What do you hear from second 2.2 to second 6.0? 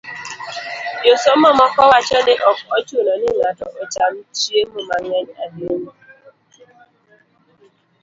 ni ok ochuno ni ng'ato ocham chiemo mang'eny ahinya